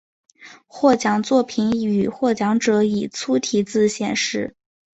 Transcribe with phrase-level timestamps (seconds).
[0.65, 4.55] 获奖作品与获奖者以粗体字显示。